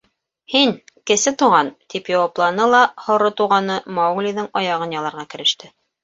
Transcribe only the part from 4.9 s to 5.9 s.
яларға кереште.